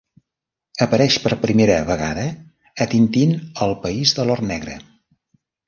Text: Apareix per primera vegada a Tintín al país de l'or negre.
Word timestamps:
Apareix 0.85 1.17
per 1.25 1.31
primera 1.43 1.75
vegada 1.91 2.25
a 2.87 2.89
Tintín 2.95 3.37
al 3.67 3.77
país 3.87 4.17
de 4.21 4.29
l'or 4.29 4.45
negre. 4.55 4.83